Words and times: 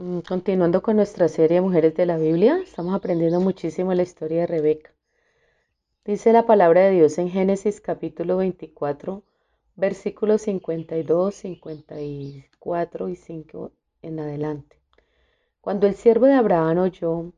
Mm, 0.00 0.20
continuando 0.20 0.80
con 0.80 0.96
nuestra 0.96 1.28
serie 1.28 1.60
Mujeres 1.60 1.94
de 1.94 2.06
la 2.06 2.16
Biblia, 2.16 2.58
estamos 2.62 2.94
aprendiendo 2.94 3.38
muchísimo 3.38 3.92
la 3.92 4.02
historia 4.02 4.40
de 4.40 4.46
Rebeca. 4.46 4.94
Dice 6.06 6.32
la 6.32 6.46
palabra 6.46 6.80
de 6.80 6.92
Dios 6.92 7.18
en 7.18 7.28
Génesis 7.28 7.82
capítulo 7.82 8.38
24, 8.38 9.22
versículos 9.76 10.40
52, 10.40 11.34
54 11.34 13.08
y 13.10 13.16
5 13.16 13.72
en 14.00 14.20
adelante. 14.20 14.80
Cuando 15.60 15.86
el 15.86 15.94
siervo 15.94 16.24
de 16.24 16.32
Abraham 16.32 16.78
oyó 16.78 17.32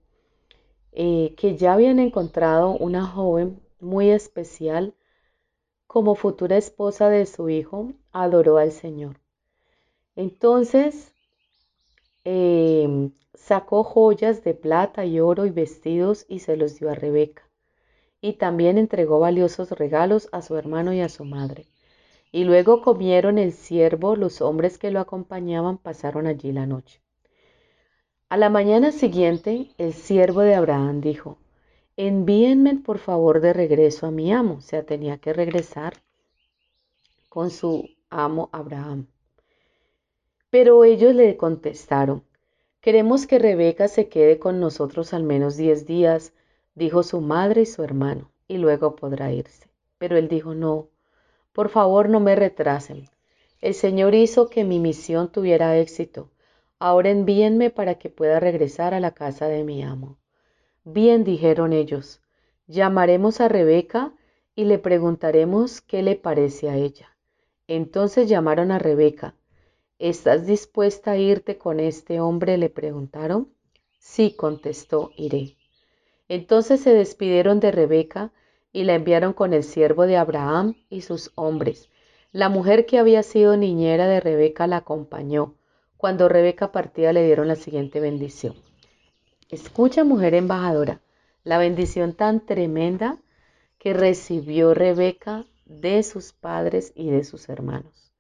eh, 0.93 1.35
que 1.37 1.57
ya 1.57 1.73
habían 1.73 1.99
encontrado 1.99 2.77
una 2.77 3.05
joven 3.05 3.61
muy 3.81 4.11
especial 4.11 4.95
como 5.89 6.15
futura 6.15 6.59
esposa 6.59 7.09
de 7.09 7.27
su 7.27 7.49
hijo, 7.49 7.93
adoró 8.13 8.59
al 8.59 8.71
Señor. 8.71 9.19
Entonces 10.15 11.13
Em, 12.25 13.13
sacó 13.35 13.83
joyas 13.83 14.45
de 14.45 14.55
plata 14.55 15.05
y 15.05 15.19
oro 15.21 15.45
y 15.47 15.51
vestidos 15.51 16.25
y 16.29 16.39
se 16.39 16.57
los 16.57 16.79
dio 16.79 16.91
a 16.91 16.95
Rebeca. 16.95 17.43
Y 18.21 18.35
también 18.35 18.79
entregó 18.79 19.19
valiosos 19.19 19.71
regalos 19.73 20.29
a 20.33 20.43
su 20.43 20.57
hermano 20.57 20.93
y 20.93 21.01
a 21.01 21.09
su 21.09 21.25
madre. 21.25 21.67
Y 22.31 22.45
luego 22.45 22.81
comieron 22.83 23.39
el 23.39 23.53
siervo, 23.53 24.17
los 24.17 24.41
hombres 24.41 24.79
que 24.79 24.91
lo 24.91 25.01
acompañaban 25.01 25.79
pasaron 25.79 26.27
allí 26.27 26.53
la 26.53 26.67
noche. 26.67 27.01
A 28.29 28.37
la 28.37 28.49
mañana 28.49 28.93
siguiente, 28.93 29.73
el 29.77 29.93
siervo 29.93 30.41
de 30.41 30.55
Abraham 30.55 31.01
dijo, 31.01 31.39
envíenme 31.97 32.77
por 32.77 32.99
favor 32.99 33.41
de 33.41 33.53
regreso 33.53 34.07
a 34.07 34.11
mi 34.11 34.33
amo. 34.33 34.55
O 34.55 34.61
sea, 34.61 34.85
tenía 34.87 35.19
que 35.19 35.33
regresar 35.33 35.95
con 37.29 37.51
su 37.51 37.91
amo 38.09 38.49
Abraham. 38.53 39.09
Pero 40.53 40.85
ellos 40.85 41.15
le 41.15 41.39
contestaron, 41.39 42.25
queremos 42.83 43.27
que 43.27 43.39
Rebeca 43.39 43.89
se 43.89 44.11
quede 44.11 44.39
con 44.39 44.61
nosotros 44.61 45.15
al 45.15 45.23
menos 45.23 45.57
diez 45.57 45.87
días, 45.87 46.35
dijo 46.75 47.03
su 47.05 47.23
madre 47.23 47.63
y 47.63 47.65
su 47.67 47.83
hermano, 47.83 48.31
y 48.49 48.59
luego 48.59 48.95
podrá 48.95 49.33
irse. 49.33 49.71
Pero 49.97 50.19
él 50.19 50.29
dijo, 50.29 50.53
no, 50.53 50.91
por 51.55 51.71
favor 51.71 52.11
no 52.11 52.21
me 52.21 52.37
retrasen. 52.37 53.09
El 53.63 53.73
Señor 53.73 54.15
hizo 54.15 54.51
que 54.51 54.63
mi 54.63 54.79
misión 54.79 55.33
tuviera 55.33 55.79
éxito. 55.79 56.29
Ahora 56.79 57.09
envíenme 57.09 57.71
para 57.71 57.95
que 57.95 58.11
pueda 58.11 58.39
regresar 58.39 58.93
a 58.93 59.01
la 59.01 59.13
casa 59.13 59.49
de 59.49 59.65
mi 59.65 59.83
amo. 59.83 60.19
Bien, 60.85 61.25
dijeron 61.25 61.73
ellos, 61.73 62.21
llamaremos 62.67 63.41
a 63.41 63.49
Rebeca 63.49 64.13
y 64.55 64.65
le 64.65 64.79
preguntaremos 64.79 65.81
qué 65.81 66.03
le 66.03 66.15
parece 66.15 66.69
a 66.69 66.77
ella. 66.77 67.17
Entonces 67.69 68.29
llamaron 68.29 68.71
a 68.71 68.79
Rebeca 68.79 69.35
¿Estás 69.99 70.47
dispuesta 70.47 71.13
a 71.13 71.17
irte 71.17 71.59
con 71.59 71.81
este 71.81 72.21
hombre? 72.21 72.59
le 72.59 72.71
preguntaron. 72.71 73.53
Sí, 73.99 74.35
contestó, 74.37 75.13
iré. 75.17 75.57
Entonces 76.29 76.81
se 76.81 76.93
despidieron 76.93 77.61
de 77.61 77.71
Rebeca 77.71 78.33
y 78.73 78.85
la 78.85 78.95
enviaron 78.95 79.33
con 79.33 79.53
el 79.53 79.63
siervo 79.63 80.07
de 80.07 80.17
Abraham 80.17 80.75
y 80.89 81.03
sus 81.03 81.31
hombres. 81.35 81.89
La 82.33 82.49
mujer 82.49 82.87
que 82.87 82.99
había 82.99 83.23
sido 83.23 83.57
niñera 83.57 84.07
de 84.07 84.21
Rebeca 84.21 84.67
la 84.67 84.79
acompañó. 84.79 85.55
Cuando 85.97 86.29
Rebeca 86.29 86.73
partía 86.73 87.13
le 87.13 87.25
dieron 87.25 87.47
la 87.47 87.57
siguiente 87.57 88.01
bendición. 88.01 88.55
Escucha, 89.51 90.03
mujer 90.03 90.35
embajadora, 90.35 91.03
la 91.45 91.59
bendición 91.59 92.15
tan 92.15 92.47
tremenda 92.47 93.19
que 93.79 93.93
recibió 93.93 94.73
Rebeca 94.73 95.45
de 95.67 96.03
sus 96.03 96.33
padres 96.33 96.93
y 96.95 97.11
de 97.11 97.25
sus 97.25 97.49
hermanos. 97.49 98.12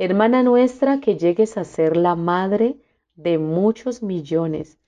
Hermana 0.00 0.44
nuestra, 0.44 1.00
que 1.00 1.16
llegues 1.16 1.56
a 1.56 1.64
ser 1.64 1.96
la 1.96 2.14
madre 2.14 2.76
de 3.16 3.36
muchos 3.36 4.00
millones, 4.00 4.78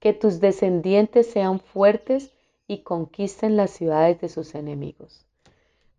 que 0.00 0.12
tus 0.12 0.40
descendientes 0.40 1.30
sean 1.30 1.60
fuertes 1.60 2.32
y 2.66 2.78
conquisten 2.78 3.56
las 3.56 3.70
ciudades 3.70 4.20
de 4.20 4.28
sus 4.28 4.56
enemigos. 4.56 5.24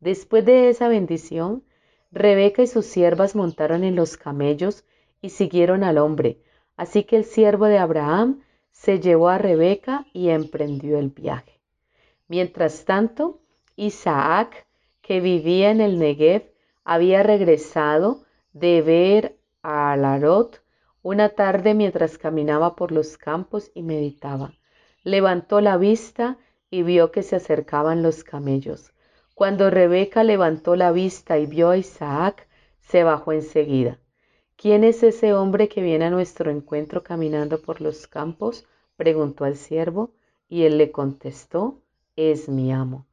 Después 0.01 0.43
de 0.43 0.67
esa 0.67 0.89
bendición, 0.89 1.63
Rebeca 2.11 2.61
y 2.61 2.67
sus 2.67 2.85
siervas 2.85 3.37
montaron 3.37 3.85
en 3.85 3.95
los 3.95 4.17
camellos 4.17 4.83
y 5.21 5.29
siguieron 5.29 5.85
al 5.85 5.97
hombre. 5.97 6.41
Así 6.75 7.05
que 7.05 7.15
el 7.15 7.23
siervo 7.23 7.67
de 7.67 7.77
Abraham 7.77 8.41
se 8.73 8.99
llevó 8.99 9.29
a 9.29 9.37
Rebeca 9.37 10.07
y 10.11 10.27
emprendió 10.27 10.99
el 10.99 11.07
viaje. 11.11 11.61
Mientras 12.27 12.83
tanto, 12.83 13.39
Isaac, 13.77 14.67
que 15.01 15.21
vivía 15.21 15.71
en 15.71 15.79
el 15.79 15.99
Negev, 15.99 16.51
había 16.83 17.23
regresado 17.23 18.26
de 18.59 18.81
ver 18.81 19.37
a 19.61 19.91
Alarot 19.91 20.63
una 21.01 21.29
tarde 21.29 21.73
mientras 21.73 22.17
caminaba 22.17 22.75
por 22.75 22.91
los 22.91 23.17
campos 23.17 23.71
y 23.73 23.83
meditaba. 23.83 24.53
Levantó 25.03 25.61
la 25.61 25.77
vista 25.77 26.37
y 26.69 26.83
vio 26.83 27.11
que 27.11 27.23
se 27.23 27.35
acercaban 27.35 28.03
los 28.03 28.23
camellos. 28.23 28.93
Cuando 29.35 29.69
Rebeca 29.69 30.23
levantó 30.23 30.75
la 30.75 30.91
vista 30.91 31.37
y 31.37 31.45
vio 31.45 31.69
a 31.69 31.77
Isaac, 31.77 32.47
se 32.79 33.03
bajó 33.03 33.31
enseguida. 33.31 33.99
¿Quién 34.55 34.83
es 34.83 35.03
ese 35.03 35.33
hombre 35.33 35.69
que 35.69 35.81
viene 35.81 36.05
a 36.05 36.09
nuestro 36.09 36.49
encuentro 36.49 37.03
caminando 37.03 37.61
por 37.61 37.79
los 37.79 38.07
campos? 38.07 38.65
preguntó 38.95 39.45
al 39.45 39.55
siervo, 39.55 40.13
y 40.49 40.63
él 40.63 40.79
le 40.79 40.91
contestó, 40.91 41.83
es 42.15 42.49
mi 42.49 42.71
amo. 42.71 43.05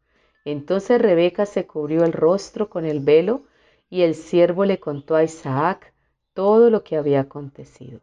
Entonces 0.46 1.00
Rebeca 1.00 1.44
se 1.44 1.66
cubrió 1.66 2.04
el 2.04 2.12
rostro 2.12 2.70
con 2.70 2.86
el 2.86 3.00
velo 3.00 3.44
y 3.90 4.02
el 4.02 4.14
siervo 4.14 4.64
le 4.64 4.80
contó 4.80 5.14
a 5.14 5.24
Isaac 5.24 5.92
todo 6.32 6.70
lo 6.70 6.82
que 6.82 6.96
había 6.96 7.20
acontecido. 7.20 8.00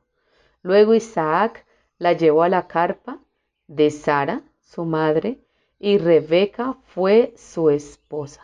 Luego 0.61 0.93
Isaac 0.93 1.65
la 1.97 2.13
llevó 2.13 2.43
a 2.43 2.49
la 2.49 2.67
carpa 2.67 3.19
de 3.67 3.89
Sara, 3.91 4.41
su 4.59 4.85
madre, 4.85 5.39
y 5.79 5.97
Rebeca 5.97 6.77
fue 6.85 7.33
su 7.35 7.69
esposa. 7.69 8.41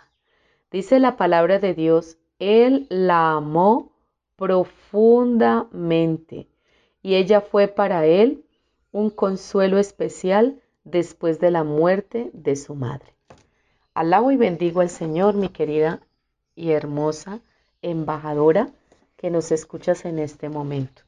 Dice 0.71 0.99
la 0.99 1.15
palabra 1.17 1.59
de 1.59 1.73
Dios, 1.73 2.17
él 2.39 2.87
la 2.89 3.33
amó 3.33 3.91
profundamente 4.35 6.47
y 7.01 7.15
ella 7.15 7.41
fue 7.41 7.67
para 7.67 8.05
él 8.05 8.45
un 8.91 9.09
consuelo 9.09 9.79
especial 9.79 10.61
después 10.83 11.39
de 11.39 11.49
la 11.51 11.63
muerte 11.63 12.29
de 12.33 12.55
su 12.55 12.75
madre. 12.75 13.15
Alabo 13.93 14.31
y 14.31 14.37
bendigo 14.37 14.81
al 14.81 14.89
Señor, 14.89 15.35
mi 15.35 15.49
querida 15.49 16.01
y 16.57 16.71
hermosa 16.71 17.39
embajadora 17.81 18.69
que 19.15 19.29
nos 19.29 19.51
escuchas 19.51 20.03
en 20.03 20.19
este 20.19 20.49
momento. 20.49 21.03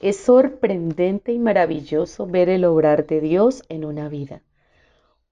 Es 0.00 0.18
sorprendente 0.18 1.32
y 1.32 1.38
maravilloso 1.38 2.26
ver 2.26 2.50
el 2.50 2.64
obrar 2.66 3.06
de 3.06 3.20
Dios 3.20 3.64
en 3.70 3.84
una 3.84 4.08
vida. 4.08 4.42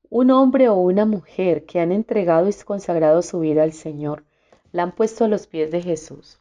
Un 0.08 0.30
hombre 0.30 0.68
o 0.68 0.74
una 0.76 1.04
mujer 1.04 1.66
que 1.66 1.80
han 1.80 1.92
entregado 1.92 2.48
y 2.48 2.54
consagrado 2.64 3.20
su 3.20 3.40
vida 3.40 3.62
al 3.62 3.72
Señor, 3.72 4.24
la 4.72 4.82
han 4.82 4.92
puesto 4.92 5.24
a 5.24 5.28
los 5.28 5.46
pies 5.46 5.70
de 5.70 5.82
Jesús 5.82 6.40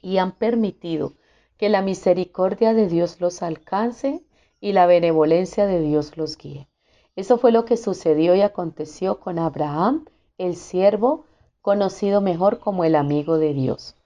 y 0.00 0.16
han 0.16 0.32
permitido 0.32 1.12
que 1.58 1.68
la 1.68 1.82
misericordia 1.82 2.74
de 2.74 2.88
Dios 2.88 3.20
los 3.20 3.42
alcance 3.42 4.24
y 4.60 4.72
la 4.72 4.86
benevolencia 4.86 5.66
de 5.66 5.80
Dios 5.80 6.16
los 6.16 6.38
guíe. 6.38 6.68
Eso 7.16 7.38
fue 7.38 7.52
lo 7.52 7.64
que 7.64 7.76
sucedió 7.76 8.34
y 8.34 8.40
aconteció 8.40 9.20
con 9.20 9.38
Abraham, 9.38 10.06
el 10.38 10.56
siervo 10.56 11.26
conocido 11.64 12.20
mejor 12.20 12.58
como 12.58 12.84
el 12.84 12.94
amigo 12.94 13.38
de 13.38 13.54
Dios. 13.54 13.96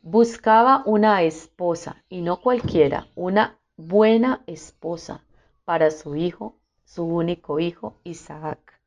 Buscaba 0.00 0.82
una 0.86 1.22
esposa, 1.22 2.02
y 2.08 2.22
no 2.22 2.40
cualquiera, 2.40 3.08
una 3.14 3.58
buena 3.76 4.42
esposa 4.46 5.22
para 5.66 5.90
su 5.90 6.16
hijo, 6.16 6.56
su 6.86 7.04
único 7.04 7.60
hijo, 7.60 7.98
Isaac. 8.04 8.80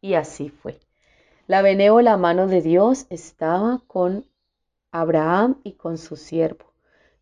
Y 0.00 0.14
así 0.14 0.48
fue. 0.48 0.80
La 1.46 1.62
benévola 1.62 2.16
mano 2.16 2.48
de 2.48 2.60
Dios 2.60 3.06
estaba 3.08 3.80
con 3.86 4.26
Abraham 4.90 5.60
y 5.62 5.74
con 5.74 5.96
su 5.96 6.16
siervo, 6.16 6.72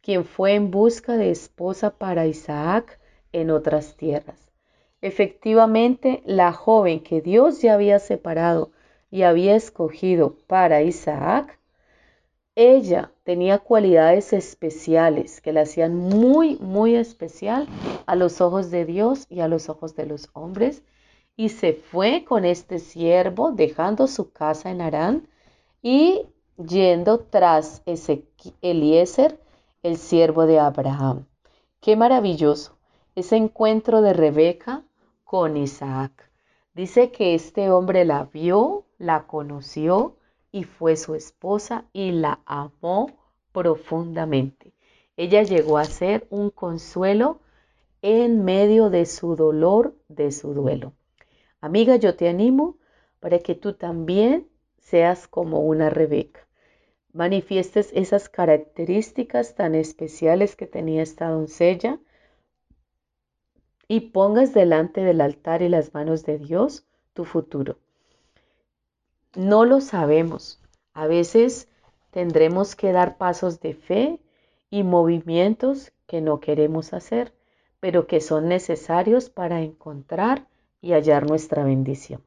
quien 0.01 0.25
fue 0.25 0.55
en 0.55 0.71
busca 0.71 1.19
de 1.19 1.31
esposa 1.31 1.99
para 1.99 2.27
Isaac 2.27 2.99
en 3.33 3.51
otras 3.51 3.99
tierras. 3.99 4.51
Efectivamente, 5.03 6.23
la 6.25 6.55
joven 6.55 7.01
que 7.01 7.21
Dios 7.21 7.61
ya 7.61 7.75
había 7.75 7.99
separado 7.99 8.73
y 9.11 9.23
había 9.23 9.57
escogido 9.57 10.37
para 10.47 10.83
Isaac, 10.83 11.59
ella 12.55 13.13
tenía 13.23 13.59
cualidades 13.59 14.33
especiales 14.33 15.41
que 15.41 15.53
la 15.53 15.61
hacían 15.61 15.95
muy, 15.95 16.57
muy 16.57 16.97
especial 16.97 17.69
a 18.05 18.17
los 18.17 18.41
ojos 18.41 18.71
de 18.71 18.85
Dios 18.85 19.27
y 19.29 19.41
a 19.41 19.49
los 19.49 19.69
ojos 19.69 19.95
de 19.95 20.07
los 20.07 20.29
hombres, 20.33 20.83
y 21.37 21.51
se 21.51 21.73
fue 21.73 22.25
con 22.25 22.45
este 22.45 22.81
siervo, 22.81 23.53
dejando 23.53 24.09
su 24.09 24.33
casa 24.33 24.71
en 24.71 24.81
Arán 24.81 25.29
y 25.83 26.27
yendo 26.57 27.21
tras 27.21 27.83
Eliezer, 28.61 29.41
el 29.85 29.97
siervo 29.97 30.47
de 30.47 30.59
Abraham. 30.59 31.27
Qué 31.81 31.95
maravilloso 31.95 32.77
ese 33.15 33.37
encuentro 33.37 34.03
de 34.03 34.13
Rebeca 34.13 34.83
con 35.23 35.57
Isaac. 35.57 36.29
Dice 36.75 37.13
que 37.13 37.35
este 37.35 37.71
hombre 37.71 38.05
la 38.05 38.25
vio, 38.25 38.85
la 38.99 39.27
conoció 39.27 40.17
y 40.51 40.65
fue 40.65 40.97
su 40.97 41.15
esposa 41.15 41.87
y 41.93 42.11
la 42.13 42.41
amó 42.47 43.17
profundamente. 43.53 44.73
Ella 45.17 45.43
llegó 45.43 45.79
a 45.79 45.85
ser 45.85 46.27
un 46.31 46.51
consuelo 46.51 47.41
en 48.03 48.45
medio 48.45 48.91
de 48.91 49.07
su 49.07 49.35
dolor, 49.37 49.97
de 50.09 50.31
su 50.31 50.55
duelo. 50.55 50.93
Amiga, 51.61 51.97
yo 51.97 52.15
te 52.15 52.29
animo 52.29 52.77
para 53.21 53.41
que 53.41 53.55
tú 53.55 53.73
también 53.73 54.49
seas 54.79 55.27
como 55.27 55.61
una 55.61 55.91
Rebeca. 55.91 56.47
Manifiestes 57.13 57.91
esas 57.95 58.29
características 58.29 59.55
tan 59.55 59.75
especiales 59.75 60.55
que 60.55 60.67
tenía 60.67 61.03
esta 61.03 61.29
doncella 61.29 61.99
y 63.89 64.01
pongas 64.13 64.55
delante 64.55 65.01
del 65.01 65.21
altar 65.21 65.63
y 65.63 65.69
las 65.69 65.95
manos 65.95 66.25
de 66.25 66.39
Dios 66.39 66.87
tu 67.15 67.25
futuro. 67.25 67.79
No 69.37 69.65
lo 69.65 69.81
sabemos. 69.81 70.61
A 70.95 71.07
veces 71.07 71.69
tendremos 72.11 72.75
que 72.75 72.93
dar 72.93 73.19
pasos 73.19 73.61
de 73.61 73.75
fe 73.75 74.21
y 74.71 74.83
movimientos 74.83 75.93
que 76.07 76.21
no 76.21 76.41
queremos 76.41 76.93
hacer, 76.93 77.35
pero 77.81 78.07
que 78.07 78.21
son 78.21 78.49
necesarios 78.49 79.31
para 79.31 79.61
encontrar 79.61 80.49
y 80.81 80.93
hallar 80.93 81.29
nuestra 81.29 81.65
bendición. 81.65 82.23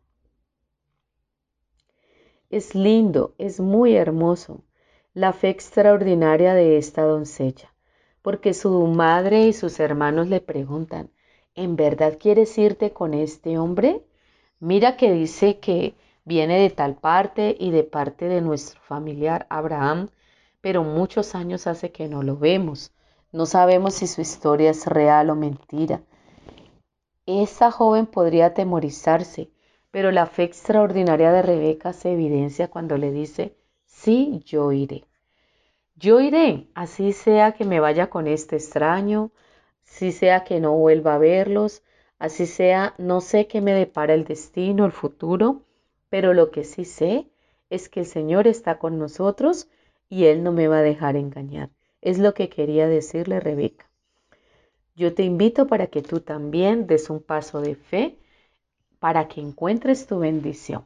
Es 2.49 2.75
lindo, 2.75 3.33
es 3.37 3.59
muy 3.59 3.95
hermoso 3.95 4.63
la 5.13 5.33
fe 5.33 5.49
extraordinaria 5.49 6.53
de 6.53 6.77
esta 6.77 7.03
doncella, 7.03 7.73
porque 8.21 8.53
su 8.53 8.87
madre 8.87 9.47
y 9.47 9.53
sus 9.53 9.79
hermanos 9.79 10.27
le 10.27 10.39
preguntan, 10.39 11.09
¿en 11.55 11.75
verdad 11.75 12.17
quieres 12.19 12.57
irte 12.57 12.91
con 12.91 13.13
este 13.13 13.57
hombre? 13.57 14.05
Mira 14.59 14.95
que 14.95 15.11
dice 15.11 15.59
que 15.59 15.95
viene 16.31 16.59
de 16.59 16.69
tal 16.69 16.95
parte 16.95 17.57
y 17.59 17.71
de 17.71 17.83
parte 17.83 18.29
de 18.29 18.39
nuestro 18.39 18.79
familiar 18.79 19.47
Abraham, 19.49 20.07
pero 20.61 20.81
muchos 20.81 21.35
años 21.35 21.67
hace 21.67 21.91
que 21.91 22.07
no 22.07 22.23
lo 22.23 22.37
vemos. 22.37 22.93
No 23.33 23.45
sabemos 23.45 23.95
si 23.95 24.07
su 24.07 24.21
historia 24.21 24.69
es 24.69 24.85
real 24.85 25.29
o 25.29 25.35
mentira. 25.35 26.03
Esa 27.25 27.69
joven 27.69 28.05
podría 28.05 28.45
atemorizarse, 28.45 29.51
pero 29.91 30.09
la 30.13 30.25
fe 30.25 30.43
extraordinaria 30.43 31.33
de 31.33 31.41
Rebeca 31.41 31.91
se 31.91 32.13
evidencia 32.13 32.69
cuando 32.69 32.97
le 32.97 33.11
dice, 33.11 33.57
sí, 33.85 34.41
yo 34.45 34.71
iré. 34.71 35.03
Yo 35.97 36.21
iré, 36.21 36.69
así 36.75 37.11
sea 37.11 37.51
que 37.51 37.65
me 37.65 37.81
vaya 37.81 38.09
con 38.09 38.27
este 38.27 38.55
extraño, 38.55 39.31
así 39.85 40.13
sea 40.13 40.45
que 40.45 40.61
no 40.61 40.77
vuelva 40.77 41.15
a 41.15 41.17
verlos, 41.17 41.83
así 42.19 42.45
sea, 42.45 42.95
no 42.97 43.19
sé 43.19 43.47
qué 43.47 43.59
me 43.59 43.73
depara 43.73 44.13
el 44.13 44.23
destino, 44.23 44.85
el 44.85 44.93
futuro, 44.93 45.63
pero 46.11 46.33
lo 46.33 46.51
que 46.51 46.65
sí 46.65 46.83
sé 46.83 47.29
es 47.69 47.87
que 47.87 48.01
el 48.01 48.05
Señor 48.05 48.45
está 48.45 48.77
con 48.79 48.99
nosotros 48.99 49.69
y 50.09 50.25
Él 50.25 50.43
no 50.43 50.51
me 50.51 50.67
va 50.67 50.79
a 50.79 50.83
dejar 50.83 51.15
engañar. 51.15 51.69
Es 52.01 52.19
lo 52.19 52.33
que 52.33 52.49
quería 52.49 52.89
decirle 52.89 53.39
Rebeca. 53.39 53.89
Yo 54.93 55.13
te 55.15 55.23
invito 55.23 55.67
para 55.67 55.87
que 55.87 56.01
tú 56.01 56.19
también 56.19 56.85
des 56.85 57.09
un 57.09 57.23
paso 57.23 57.61
de 57.61 57.75
fe 57.75 58.17
para 58.99 59.29
que 59.29 59.39
encuentres 59.39 60.05
tu 60.05 60.19
bendición. 60.19 60.83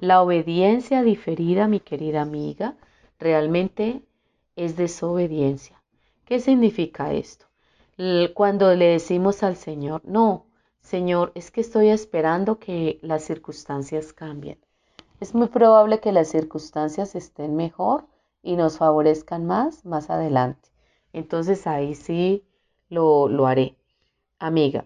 La 0.00 0.20
obediencia 0.20 1.04
diferida, 1.04 1.68
mi 1.68 1.78
querida 1.78 2.22
amiga, 2.22 2.74
realmente 3.20 4.02
es 4.56 4.76
desobediencia. 4.76 5.80
¿Qué 6.24 6.40
significa 6.40 7.12
esto? 7.12 7.46
Cuando 8.34 8.74
le 8.74 8.86
decimos 8.86 9.44
al 9.44 9.54
Señor, 9.54 10.02
no, 10.04 10.46
Señor, 10.80 11.30
es 11.36 11.52
que 11.52 11.60
estoy 11.60 11.90
esperando 11.90 12.58
que 12.58 12.98
las 13.02 13.22
circunstancias 13.22 14.12
cambien. 14.12 14.58
Es 15.20 15.34
muy 15.34 15.48
probable 15.48 16.00
que 16.00 16.12
las 16.12 16.28
circunstancias 16.28 17.14
estén 17.14 17.56
mejor 17.56 18.06
y 18.42 18.56
nos 18.56 18.78
favorezcan 18.78 19.46
más 19.46 19.84
más 19.84 20.10
adelante. 20.10 20.68
Entonces 21.12 21.66
ahí 21.66 21.94
sí 21.94 22.44
lo, 22.88 23.28
lo 23.28 23.46
haré. 23.46 23.76
Amiga, 24.38 24.84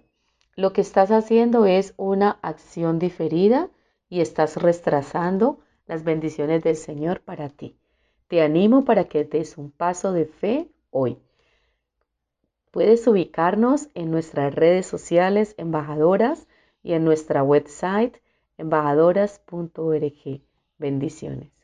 lo 0.55 0.73
que 0.73 0.81
estás 0.81 1.11
haciendo 1.11 1.67
es 1.67 1.95
una 1.97 2.39
acción 2.43 2.99
diferida 2.99 3.71
y 4.09 4.21
estás 4.21 4.57
retrasando 4.57 5.61
las 5.87 6.05
bendiciones 6.05 6.63
del 6.63 6.77
Señor 6.77 7.21
para 7.21 7.49
ti. 7.49 7.77
Te 8.29 8.43
animo 8.43 8.85
para 8.85 9.05
que 9.05 9.25
des 9.25 9.57
un 9.57 9.71
paso 9.71 10.13
de 10.13 10.27
fe 10.27 10.71
hoy. 10.91 11.19
Puedes 12.71 13.07
ubicarnos 13.07 13.89
en 13.95 14.11
nuestras 14.11 14.55
redes 14.55 14.87
sociales 14.87 15.55
embajadoras 15.57 16.47
y 16.83 16.93
en 16.93 17.05
nuestra 17.05 17.43
website 17.43 18.19
embajadoras.org. 18.59 20.43
Bendiciones. 20.79 21.58